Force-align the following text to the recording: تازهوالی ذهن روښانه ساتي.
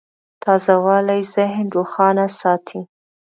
تازهوالی 0.43 1.21
ذهن 1.33 1.65
روښانه 1.75 2.25
ساتي. 2.39 2.81